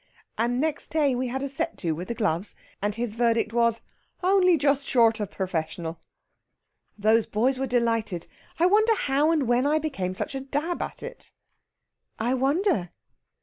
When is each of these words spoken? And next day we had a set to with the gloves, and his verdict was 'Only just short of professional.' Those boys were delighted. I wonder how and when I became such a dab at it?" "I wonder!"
And 0.35 0.59
next 0.59 0.87
day 0.87 1.13
we 1.13 1.27
had 1.27 1.43
a 1.43 1.47
set 1.47 1.77
to 1.77 1.91
with 1.91 2.07
the 2.07 2.15
gloves, 2.15 2.55
and 2.81 2.95
his 2.95 3.13
verdict 3.13 3.53
was 3.53 3.81
'Only 4.23 4.57
just 4.57 4.87
short 4.87 5.19
of 5.19 5.29
professional.' 5.29 5.99
Those 6.97 7.27
boys 7.27 7.59
were 7.59 7.67
delighted. 7.67 8.25
I 8.57 8.65
wonder 8.65 8.95
how 8.95 9.31
and 9.31 9.47
when 9.47 9.67
I 9.67 9.77
became 9.77 10.15
such 10.15 10.33
a 10.33 10.39
dab 10.41 10.81
at 10.81 11.03
it?" 11.03 11.31
"I 12.17 12.33
wonder!" 12.33 12.89